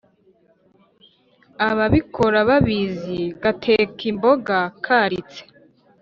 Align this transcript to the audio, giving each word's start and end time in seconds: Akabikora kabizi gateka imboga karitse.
Akabikora 1.69 2.39
kabizi 2.49 3.19
gateka 3.41 3.99
imboga 4.11 4.57
karitse. 4.85 5.41